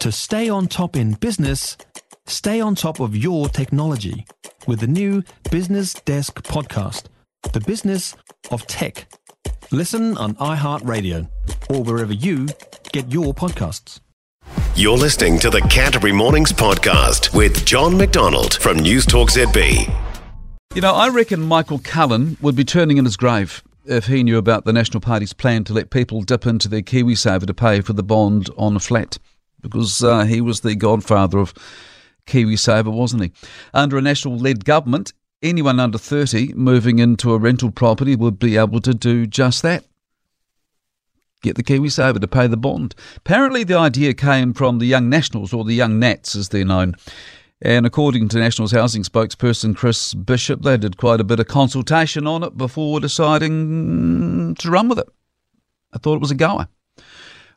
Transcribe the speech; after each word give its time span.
To 0.00 0.10
stay 0.10 0.48
on 0.48 0.66
top 0.66 0.96
in 0.96 1.12
business, 1.12 1.76
stay 2.26 2.58
on 2.58 2.74
top 2.74 3.00
of 3.00 3.14
your 3.14 3.50
technology 3.50 4.24
with 4.66 4.80
the 4.80 4.86
new 4.86 5.22
Business 5.50 5.92
Desk 5.92 6.42
podcast, 6.42 7.08
The 7.52 7.60
Business 7.60 8.16
of 8.50 8.66
Tech. 8.66 9.12
Listen 9.70 10.16
on 10.16 10.36
iHeartRadio 10.36 11.28
or 11.68 11.82
wherever 11.82 12.14
you 12.14 12.48
get 12.92 13.12
your 13.12 13.34
podcasts. 13.34 14.00
You're 14.74 14.96
listening 14.96 15.38
to 15.40 15.50
the 15.50 15.60
Canterbury 15.60 16.12
Mornings 16.12 16.50
podcast 16.50 17.34
with 17.34 17.66
John 17.66 17.98
MacDonald 17.98 18.54
from 18.54 18.78
News 18.78 19.04
Talk 19.04 19.28
ZB. 19.28 19.94
You 20.74 20.80
know, 20.80 20.94
I 20.94 21.10
reckon 21.10 21.42
Michael 21.42 21.78
Cullen 21.78 22.38
would 22.40 22.56
be 22.56 22.64
turning 22.64 22.96
in 22.96 23.04
his 23.04 23.18
grave 23.18 23.62
if 23.84 24.06
he 24.06 24.22
knew 24.22 24.38
about 24.38 24.64
the 24.64 24.72
National 24.72 25.02
Party's 25.02 25.34
plan 25.34 25.64
to 25.64 25.74
let 25.74 25.90
people 25.90 26.22
dip 26.22 26.46
into 26.46 26.68
their 26.68 26.80
KiwiSaver 26.80 27.46
to 27.46 27.52
pay 27.52 27.82
for 27.82 27.92
the 27.92 28.02
bond 28.02 28.48
on 28.56 28.76
a 28.76 28.80
flat, 28.80 29.18
because 29.60 30.02
uh, 30.02 30.24
he 30.24 30.40
was 30.40 30.60
the 30.60 30.74
godfather 30.74 31.38
of 31.38 31.54
KiwiSaver, 32.26 32.92
wasn't 32.92 33.22
he? 33.22 33.32
Under 33.74 33.98
a 33.98 34.02
national 34.02 34.36
led 34.38 34.64
government, 34.64 35.12
anyone 35.42 35.80
under 35.80 35.98
30 35.98 36.54
moving 36.54 36.98
into 36.98 37.32
a 37.32 37.38
rental 37.38 37.70
property 37.70 38.16
would 38.16 38.38
be 38.38 38.56
able 38.56 38.80
to 38.80 38.94
do 38.94 39.26
just 39.26 39.62
that. 39.62 39.84
Get 41.42 41.56
the 41.56 41.62
KiwiSaver 41.62 42.20
to 42.20 42.28
pay 42.28 42.46
the 42.46 42.56
bond. 42.56 42.94
Apparently, 43.16 43.64
the 43.64 43.78
idea 43.78 44.12
came 44.12 44.52
from 44.52 44.78
the 44.78 44.86
Young 44.86 45.08
Nationals, 45.08 45.54
or 45.54 45.64
the 45.64 45.74
Young 45.74 45.98
Nats 45.98 46.36
as 46.36 46.50
they're 46.50 46.66
known. 46.66 46.96
And 47.62 47.86
according 47.86 48.28
to 48.28 48.38
Nationals 48.38 48.72
housing 48.72 49.02
spokesperson 49.02 49.76
Chris 49.76 50.14
Bishop, 50.14 50.62
they 50.62 50.76
did 50.76 50.96
quite 50.96 51.20
a 51.20 51.24
bit 51.24 51.40
of 51.40 51.46
consultation 51.46 52.26
on 52.26 52.42
it 52.42 52.56
before 52.56 53.00
deciding 53.00 54.54
to 54.56 54.70
run 54.70 54.88
with 54.88 54.98
it. 54.98 55.08
I 55.92 55.98
thought 55.98 56.16
it 56.16 56.22
was 56.22 56.30
a 56.30 56.36
goer. 56.36 56.68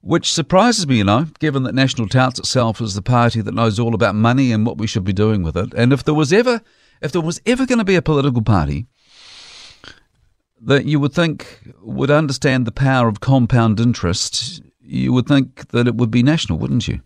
Which 0.06 0.34
surprises 0.34 0.86
me, 0.86 0.98
you 0.98 1.06
know, 1.06 1.28
given 1.40 1.64
that 1.64 1.74
National 1.74 2.10
touts 2.10 2.38
itself 2.38 2.82
as 2.82 2.94
the 2.94 3.02
party 3.02 3.40
that 3.40 3.54
knows 3.54 3.80
all 3.80 3.96
about 3.96 4.16
money 4.16 4.52
and 4.52 4.66
what 4.66 4.78
we 4.78 4.86
should 4.86 5.06
be 5.06 5.14
doing 5.14 5.44
with 5.44 5.56
it. 5.56 5.74
And 5.76 5.94
if 5.94 6.04
there 6.04 6.14
was 6.14 6.34
ever 6.34 6.62
if 7.02 7.14
there 7.14 7.22
was 7.22 7.42
ever 7.46 7.66
going 7.66 7.80
to 7.80 7.86
be 7.86 7.96
a 7.96 8.02
political 8.02 8.42
party 8.42 8.88
that 10.60 10.84
you 10.86 11.00
would 11.00 11.14
think 11.14 11.62
would 11.82 12.12
understand 12.12 12.66
the 12.66 12.72
power 12.74 13.08
of 13.08 13.22
compound 13.22 13.80
interest, 13.80 14.62
you 14.82 15.14
would 15.14 15.26
think 15.26 15.70
that 15.70 15.88
it 15.88 15.96
would 15.96 16.12
be 16.12 16.22
national, 16.22 16.60
wouldn't 16.60 16.90
you? 16.90 17.00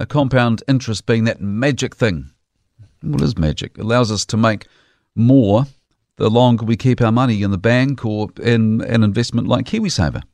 A 0.00 0.04
compound 0.04 0.64
interest 0.66 1.06
being 1.06 1.24
that 1.24 1.40
magic 1.40 1.94
thing. 1.94 2.30
What 3.02 3.22
is 3.22 3.38
magic? 3.38 3.78
It 3.78 3.82
allows 3.82 4.10
us 4.10 4.26
to 4.26 4.36
make 4.36 4.66
more 5.14 5.66
the 6.16 6.28
longer 6.28 6.64
we 6.64 6.76
keep 6.76 7.00
our 7.00 7.12
money 7.12 7.44
in 7.44 7.52
the 7.52 7.58
bank 7.58 8.04
or 8.04 8.30
in 8.42 8.80
an 8.80 9.04
investment 9.04 9.46
like 9.46 9.66
KiwiSaver. 9.66 10.24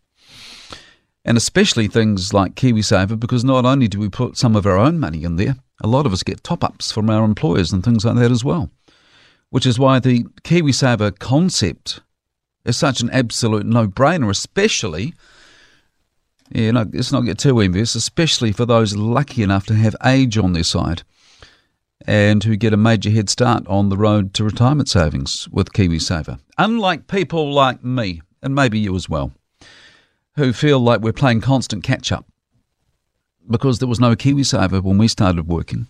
And 1.24 1.36
especially 1.36 1.86
things 1.86 2.32
like 2.32 2.54
KiwiSaver, 2.54 3.18
because 3.20 3.44
not 3.44 3.64
only 3.66 3.88
do 3.88 3.98
we 3.98 4.08
put 4.08 4.36
some 4.36 4.56
of 4.56 4.66
our 4.66 4.78
own 4.78 4.98
money 4.98 5.22
in 5.22 5.36
there, 5.36 5.56
a 5.82 5.86
lot 5.86 6.06
of 6.06 6.12
us 6.12 6.22
get 6.22 6.42
top 6.42 6.64
ups 6.64 6.90
from 6.92 7.10
our 7.10 7.24
employers 7.24 7.72
and 7.72 7.84
things 7.84 8.04
like 8.04 8.16
that 8.16 8.30
as 8.30 8.44
well. 8.44 8.70
Which 9.50 9.66
is 9.66 9.78
why 9.78 9.98
the 9.98 10.24
KiwiSaver 10.42 11.18
concept 11.18 12.00
is 12.64 12.76
such 12.76 13.00
an 13.00 13.10
absolute 13.10 13.66
no 13.66 13.86
brainer, 13.86 14.30
especially, 14.30 15.14
you 16.52 16.72
know, 16.72 16.86
let's 16.92 17.12
not 17.12 17.22
get 17.22 17.38
too 17.38 17.60
envious, 17.60 17.94
especially 17.94 18.52
for 18.52 18.64
those 18.64 18.96
lucky 18.96 19.42
enough 19.42 19.66
to 19.66 19.74
have 19.74 19.96
age 20.04 20.38
on 20.38 20.52
their 20.52 20.64
side 20.64 21.02
and 22.06 22.44
who 22.44 22.56
get 22.56 22.72
a 22.72 22.78
major 22.78 23.10
head 23.10 23.28
start 23.28 23.66
on 23.66 23.88
the 23.88 23.96
road 23.96 24.32
to 24.34 24.44
retirement 24.44 24.88
savings 24.88 25.48
with 25.50 25.72
KiwiSaver. 25.72 26.40
Unlike 26.56 27.08
people 27.08 27.52
like 27.52 27.84
me, 27.84 28.22
and 28.42 28.54
maybe 28.54 28.78
you 28.78 28.96
as 28.96 29.08
well, 29.08 29.32
who 30.40 30.52
feel 30.54 30.80
like 30.80 31.02
we're 31.02 31.12
playing 31.12 31.42
constant 31.42 31.84
catch 31.84 32.10
up 32.10 32.24
because 33.48 33.78
there 33.78 33.88
was 33.88 34.00
no 34.00 34.16
KiwiSaver 34.16 34.82
when 34.82 34.96
we 34.96 35.06
started 35.06 35.46
working. 35.46 35.86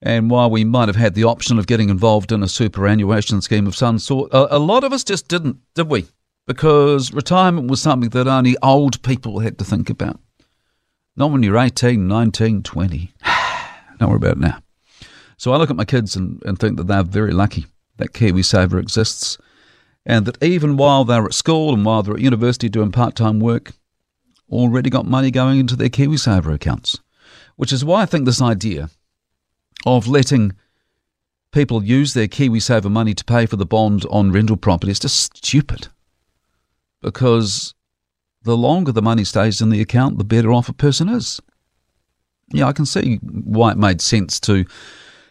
And 0.00 0.30
while 0.30 0.48
we 0.50 0.64
might 0.64 0.88
have 0.88 0.96
had 0.96 1.14
the 1.14 1.24
option 1.24 1.58
of 1.58 1.66
getting 1.66 1.90
involved 1.90 2.30
in 2.30 2.44
a 2.44 2.48
superannuation 2.48 3.42
scheme 3.42 3.66
of 3.66 3.74
some 3.74 3.98
sort, 3.98 4.32
a, 4.32 4.56
a 4.56 4.58
lot 4.58 4.84
of 4.84 4.92
us 4.92 5.02
just 5.02 5.26
didn't, 5.26 5.58
did 5.74 5.88
we? 5.88 6.06
Because 6.46 7.12
retirement 7.12 7.68
was 7.68 7.82
something 7.82 8.10
that 8.10 8.28
only 8.28 8.56
old 8.62 9.02
people 9.02 9.40
had 9.40 9.58
to 9.58 9.64
think 9.64 9.90
about. 9.90 10.20
Not 11.16 11.32
when 11.32 11.42
you're 11.42 11.58
18, 11.58 12.06
19, 12.06 12.62
20. 12.62 13.12
Don't 13.98 14.08
worry 14.08 14.16
about 14.16 14.36
it 14.36 14.38
now. 14.38 14.58
So 15.36 15.52
I 15.52 15.56
look 15.56 15.70
at 15.70 15.76
my 15.76 15.84
kids 15.84 16.14
and, 16.14 16.40
and 16.46 16.56
think 16.56 16.76
that 16.76 16.86
they're 16.86 17.02
very 17.02 17.32
lucky 17.32 17.66
that 17.96 18.12
KiwiSaver 18.12 18.78
exists 18.78 19.38
and 20.10 20.26
that 20.26 20.42
even 20.42 20.76
while 20.76 21.04
they're 21.04 21.24
at 21.24 21.34
school 21.34 21.72
and 21.72 21.84
while 21.84 22.02
they're 22.02 22.14
at 22.14 22.20
university 22.20 22.68
doing 22.68 22.90
part 22.90 23.14
time 23.14 23.38
work, 23.38 23.70
already 24.50 24.90
got 24.90 25.06
money 25.06 25.30
going 25.30 25.60
into 25.60 25.76
their 25.76 25.88
KiwiSaver 25.88 26.52
accounts, 26.52 26.98
which 27.54 27.72
is 27.72 27.84
why 27.84 28.02
I 28.02 28.06
think 28.06 28.24
this 28.24 28.42
idea 28.42 28.90
of 29.86 30.08
letting 30.08 30.56
people 31.52 31.84
use 31.84 32.12
their 32.12 32.26
KiwiSaver 32.26 32.90
money 32.90 33.14
to 33.14 33.24
pay 33.24 33.46
for 33.46 33.54
the 33.54 33.64
bond 33.64 34.04
on 34.10 34.32
rental 34.32 34.56
property 34.56 34.90
is 34.90 34.98
just 34.98 35.36
stupid. 35.36 35.86
Because 37.00 37.72
the 38.42 38.56
longer 38.56 38.90
the 38.90 39.00
money 39.00 39.22
stays 39.22 39.60
in 39.60 39.70
the 39.70 39.80
account, 39.80 40.18
the 40.18 40.24
better 40.24 40.52
off 40.52 40.68
a 40.68 40.72
person 40.72 41.08
is. 41.08 41.40
Yeah, 42.52 42.66
I 42.66 42.72
can 42.72 42.84
see 42.84 43.18
why 43.22 43.70
it 43.70 43.78
made 43.78 44.00
sense 44.00 44.40
to 44.40 44.64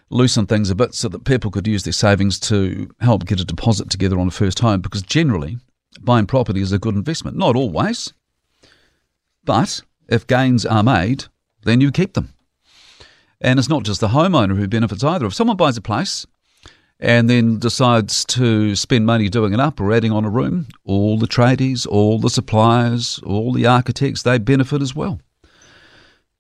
loosen 0.10 0.46
things 0.46 0.70
a 0.70 0.76
bit 0.76 0.94
so 0.94 1.08
that 1.10 1.24
people 1.24 1.52
could 1.52 1.68
use 1.68 1.84
their 1.84 1.94
savings 1.94 2.40
to 2.40 2.90
help 3.00 3.26
get 3.26 3.40
a 3.40 3.46
deposit 3.46 3.90
together 3.90 4.20
on 4.20 4.28
a 4.28 4.32
first 4.32 4.60
home 4.60 4.82
because 4.82 5.02
generally 5.02 5.58
buying 6.02 6.26
property 6.26 6.62
is 6.62 6.72
a 6.72 6.80
good 6.80 6.96
investment. 6.96 7.38
Not 7.38 7.56
always. 7.56 8.14
But 9.44 9.82
if 10.08 10.28
gains 10.28 10.66
are 10.66 10.84
made, 10.84 11.26
then 11.64 11.82
you 11.82 11.92
keep 11.92 12.14
them. 12.14 12.34
And 13.42 13.58
it's 13.58 13.70
not 13.70 13.84
just 13.84 14.02
the 14.02 14.10
homeowner 14.10 14.58
who 14.58 14.68
benefits 14.68 15.04
either. 15.04 15.26
If 15.26 15.34
someone 15.34 15.58
buys 15.58 15.78
a 15.78 15.82
place 15.82 16.26
and 17.00 17.30
then 17.30 17.58
decides 17.58 18.26
to 18.26 18.76
spend 18.76 19.06
money 19.06 19.30
doing 19.30 19.54
it 19.54 19.60
up 19.60 19.80
or 19.80 19.94
adding 19.94 20.12
on 20.12 20.26
a 20.26 20.30
room, 20.30 20.68
all 20.84 21.18
the 21.18 21.28
tradies, 21.28 21.88
all 21.88 22.20
the 22.20 22.30
suppliers, 22.30 23.20
all 23.26 23.54
the 23.54 23.66
architects, 23.66 24.24
they 24.24 24.38
benefit 24.38 24.82
as 24.82 24.94
well. 24.94 25.22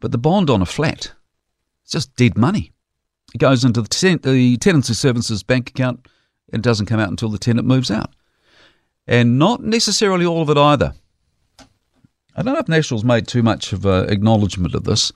But 0.01 0.11
the 0.11 0.17
bond 0.17 0.49
on 0.49 0.61
a 0.61 0.65
flat, 0.65 1.13
it's 1.83 1.93
just 1.93 2.15
dead 2.15 2.37
money. 2.37 2.73
It 3.33 3.37
goes 3.37 3.63
into 3.63 3.81
the, 3.81 3.87
ten- 3.87 4.19
the 4.23 4.57
tenancy 4.57 4.93
services 4.93 5.43
bank 5.43 5.69
account 5.69 6.07
and 6.51 6.63
doesn't 6.63 6.87
come 6.87 6.99
out 6.99 7.09
until 7.09 7.29
the 7.29 7.37
tenant 7.37 7.67
moves 7.67 7.91
out. 7.91 8.13
And 9.07 9.39
not 9.39 9.63
necessarily 9.63 10.25
all 10.25 10.41
of 10.41 10.49
it 10.49 10.57
either. 10.57 10.93
I 12.35 12.41
don't 12.41 12.53
know 12.53 12.59
if 12.59 12.67
National's 12.67 13.03
made 13.03 13.27
too 13.27 13.43
much 13.43 13.73
of 13.73 13.85
an 13.85 14.09
acknowledgement 14.09 14.73
of 14.73 14.83
this, 14.83 15.11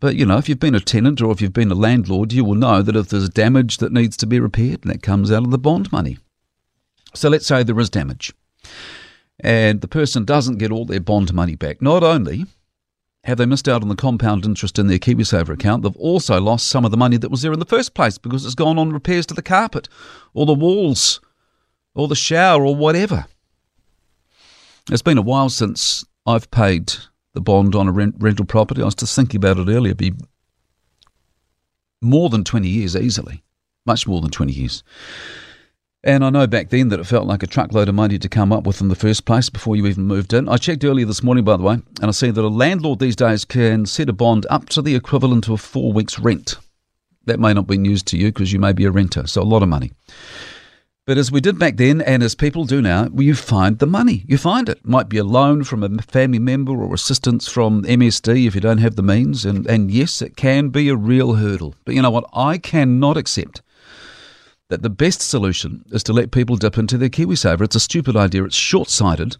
but 0.00 0.16
you 0.16 0.26
know, 0.26 0.38
if 0.38 0.48
you've 0.48 0.58
been 0.58 0.74
a 0.74 0.80
tenant 0.80 1.20
or 1.20 1.30
if 1.30 1.40
you've 1.40 1.52
been 1.52 1.70
a 1.70 1.76
landlord, 1.76 2.32
you 2.32 2.44
will 2.44 2.54
know 2.54 2.82
that 2.82 2.96
if 2.96 3.08
there's 3.08 3.28
damage 3.28 3.76
that 3.78 3.92
needs 3.92 4.16
to 4.16 4.26
be 4.26 4.40
repaired, 4.40 4.82
that 4.82 5.02
comes 5.02 5.30
out 5.30 5.44
of 5.44 5.50
the 5.50 5.58
bond 5.58 5.92
money. 5.92 6.18
So 7.14 7.28
let's 7.28 7.46
say 7.46 7.62
there 7.62 7.78
is 7.78 7.90
damage, 7.90 8.32
and 9.38 9.80
the 9.80 9.88
person 9.88 10.24
doesn't 10.24 10.58
get 10.58 10.72
all 10.72 10.86
their 10.86 11.00
bond 11.00 11.32
money 11.34 11.56
back. 11.56 11.82
Not 11.82 12.02
only 12.02 12.46
have 13.24 13.38
they 13.38 13.46
missed 13.46 13.68
out 13.68 13.82
on 13.82 13.88
the 13.88 13.94
compound 13.94 14.44
interest 14.44 14.78
in 14.78 14.88
their 14.88 14.98
KiwiSaver 14.98 15.50
account, 15.50 15.82
they've 15.82 15.96
also 15.96 16.40
lost 16.40 16.66
some 16.66 16.84
of 16.84 16.90
the 16.90 16.96
money 16.96 17.16
that 17.16 17.30
was 17.30 17.42
there 17.42 17.52
in 17.52 17.60
the 17.60 17.64
first 17.64 17.94
place 17.94 18.18
because 18.18 18.44
it's 18.44 18.56
gone 18.56 18.78
on 18.78 18.92
repairs 18.92 19.26
to 19.26 19.34
the 19.34 19.42
carpet 19.42 19.88
or 20.34 20.44
the 20.44 20.54
walls 20.54 21.20
or 21.94 22.08
the 22.08 22.16
shower 22.16 22.66
or 22.66 22.74
whatever. 22.74 23.26
It's 24.90 25.02
been 25.02 25.18
a 25.18 25.22
while 25.22 25.48
since 25.48 26.04
I've 26.26 26.50
paid 26.50 26.92
the 27.34 27.40
bond 27.40 27.76
on 27.76 27.88
a 27.88 27.92
rent, 27.92 28.16
rental 28.18 28.44
property. 28.44 28.82
I 28.82 28.86
was 28.86 28.96
just 28.96 29.14
thinking 29.14 29.38
about 29.38 29.58
it 29.58 29.70
earlier. 29.70 29.92
It'd 29.92 29.98
be 29.98 30.14
more 32.00 32.28
than 32.28 32.42
20 32.42 32.68
years 32.68 32.96
easily, 32.96 33.44
much 33.86 34.08
more 34.08 34.20
than 34.20 34.30
20 34.30 34.52
years. 34.52 34.82
And 36.04 36.24
I 36.24 36.30
know 36.30 36.48
back 36.48 36.70
then 36.70 36.88
that 36.88 36.98
it 36.98 37.06
felt 37.06 37.28
like 37.28 37.44
a 37.44 37.46
truckload 37.46 37.88
of 37.88 37.94
money 37.94 38.18
to 38.18 38.28
come 38.28 38.52
up 38.52 38.66
with 38.66 38.80
in 38.80 38.88
the 38.88 38.96
first 38.96 39.24
place 39.24 39.48
before 39.48 39.76
you 39.76 39.86
even 39.86 40.02
moved 40.02 40.32
in. 40.32 40.48
I 40.48 40.56
checked 40.56 40.84
earlier 40.84 41.06
this 41.06 41.22
morning, 41.22 41.44
by 41.44 41.56
the 41.56 41.62
way, 41.62 41.74
and 41.74 42.08
I 42.08 42.10
see 42.10 42.32
that 42.32 42.44
a 42.44 42.48
landlord 42.48 42.98
these 42.98 43.14
days 43.14 43.44
can 43.44 43.86
set 43.86 44.08
a 44.08 44.12
bond 44.12 44.44
up 44.50 44.68
to 44.70 44.82
the 44.82 44.96
equivalent 44.96 45.48
of 45.48 45.60
four 45.60 45.92
weeks' 45.92 46.18
rent. 46.18 46.56
That 47.26 47.38
may 47.38 47.54
not 47.54 47.68
be 47.68 47.78
news 47.78 48.02
to 48.04 48.16
you 48.16 48.32
because 48.32 48.52
you 48.52 48.58
may 48.58 48.72
be 48.72 48.84
a 48.84 48.90
renter, 48.90 49.28
so 49.28 49.42
a 49.42 49.44
lot 49.44 49.62
of 49.62 49.68
money. 49.68 49.92
But 51.06 51.18
as 51.18 51.30
we 51.30 51.40
did 51.40 51.60
back 51.60 51.76
then, 51.76 52.00
and 52.00 52.20
as 52.20 52.34
people 52.34 52.64
do 52.64 52.82
now, 52.82 53.08
you 53.16 53.36
find 53.36 53.78
the 53.78 53.86
money. 53.86 54.24
You 54.26 54.38
find 54.38 54.68
it. 54.68 54.84
Might 54.84 55.08
be 55.08 55.18
a 55.18 55.24
loan 55.24 55.62
from 55.62 55.84
a 55.84 56.02
family 56.02 56.40
member 56.40 56.72
or 56.72 56.94
assistance 56.94 57.46
from 57.48 57.84
MSD 57.84 58.46
if 58.46 58.56
you 58.56 58.60
don't 58.60 58.78
have 58.78 58.96
the 58.96 59.02
means. 59.04 59.44
And, 59.44 59.66
and 59.68 59.90
yes, 59.90 60.20
it 60.20 60.36
can 60.36 60.70
be 60.70 60.88
a 60.88 60.96
real 60.96 61.34
hurdle. 61.34 61.76
But 61.84 61.94
you 61.94 62.02
know 62.02 62.10
what? 62.10 62.28
I 62.32 62.58
cannot 62.58 63.16
accept 63.16 63.62
that 64.72 64.80
the 64.80 64.88
best 64.88 65.20
solution 65.20 65.84
is 65.92 66.02
to 66.02 66.14
let 66.14 66.30
people 66.30 66.56
dip 66.56 66.78
into 66.78 66.96
their 66.96 67.10
KiwiSaver. 67.10 67.60
It's 67.60 67.76
a 67.76 67.80
stupid 67.80 68.16
idea. 68.16 68.42
It's 68.44 68.56
short 68.56 68.88
sighted. 68.88 69.36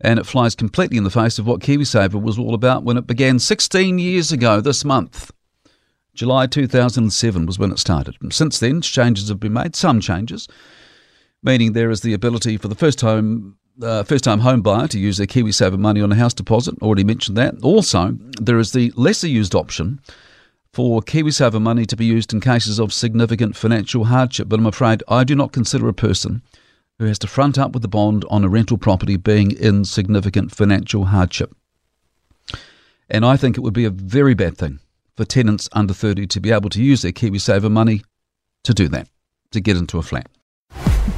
And 0.00 0.18
it 0.18 0.26
flies 0.26 0.56
completely 0.56 0.96
in 0.96 1.04
the 1.04 1.10
face 1.10 1.38
of 1.38 1.46
what 1.46 1.60
KiwiSaver 1.60 2.20
was 2.20 2.40
all 2.40 2.52
about 2.52 2.82
when 2.82 2.96
it 2.96 3.06
began 3.06 3.38
16 3.38 4.00
years 4.00 4.32
ago 4.32 4.60
this 4.60 4.84
month. 4.84 5.30
July 6.12 6.48
2007 6.48 7.46
was 7.46 7.56
when 7.56 7.70
it 7.70 7.78
started. 7.78 8.16
And 8.20 8.34
since 8.34 8.58
then, 8.58 8.80
changes 8.80 9.28
have 9.28 9.38
been 9.38 9.52
made, 9.52 9.76
some 9.76 10.00
changes, 10.00 10.48
meaning 11.40 11.72
there 11.72 11.90
is 11.90 12.00
the 12.00 12.12
ability 12.12 12.56
for 12.56 12.66
the 12.66 12.74
first 12.74 12.98
time 12.98 13.56
uh, 13.80 14.02
first 14.02 14.24
time 14.24 14.40
home 14.40 14.60
buyer 14.60 14.88
to 14.88 14.98
use 14.98 15.18
their 15.18 15.26
KiwiSaver 15.26 15.78
money 15.78 16.00
on 16.00 16.10
a 16.10 16.16
house 16.16 16.34
deposit. 16.34 16.74
Already 16.82 17.04
mentioned 17.04 17.38
that. 17.38 17.54
Also, 17.62 18.18
there 18.40 18.58
is 18.58 18.72
the 18.72 18.92
lesser 18.96 19.28
used 19.28 19.54
option 19.54 20.00
for 20.72 21.02
KiwiSaver 21.02 21.60
money 21.60 21.84
to 21.86 21.96
be 21.96 22.06
used 22.06 22.32
in 22.32 22.40
cases 22.40 22.78
of 22.78 22.92
significant 22.92 23.56
financial 23.56 24.04
hardship. 24.04 24.48
But 24.48 24.58
I'm 24.58 24.66
afraid 24.66 25.02
I 25.08 25.24
do 25.24 25.34
not 25.34 25.52
consider 25.52 25.88
a 25.88 25.94
person 25.94 26.42
who 26.98 27.04
has 27.06 27.18
to 27.20 27.26
front 27.26 27.58
up 27.58 27.72
with 27.72 27.82
the 27.82 27.88
bond 27.88 28.24
on 28.30 28.44
a 28.44 28.48
rental 28.48 28.78
property 28.78 29.16
being 29.16 29.50
in 29.50 29.84
significant 29.84 30.54
financial 30.54 31.06
hardship. 31.06 31.54
And 33.10 33.24
I 33.26 33.36
think 33.36 33.56
it 33.56 33.60
would 33.60 33.74
be 33.74 33.84
a 33.84 33.90
very 33.90 34.34
bad 34.34 34.56
thing 34.56 34.78
for 35.16 35.24
tenants 35.24 35.68
under 35.72 35.92
30 35.92 36.26
to 36.28 36.40
be 36.40 36.50
able 36.50 36.70
to 36.70 36.82
use 36.82 37.02
their 37.02 37.12
KiwiSaver 37.12 37.70
money 37.70 38.02
to 38.64 38.72
do 38.72 38.88
that, 38.88 39.08
to 39.50 39.60
get 39.60 39.76
into 39.76 39.98
a 39.98 40.02
flat. 40.02 40.28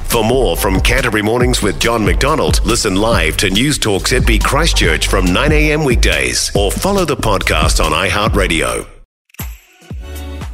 For 0.09 0.23
more 0.23 0.57
from 0.57 0.81
Canterbury 0.81 1.21
Mornings 1.21 1.61
with 1.61 1.79
John 1.79 2.03
MacDonald, 2.03 2.65
listen 2.65 2.95
live 2.95 3.37
to 3.37 3.49
News 3.49 3.77
Talk 3.77 4.03
ZB 4.03 4.43
Christchurch 4.43 5.07
from 5.07 5.25
9am 5.25 5.85
weekdays 5.85 6.51
or 6.55 6.71
follow 6.71 7.05
the 7.05 7.17
podcast 7.17 7.83
on 7.83 7.91
iHeartRadio. 7.91 8.94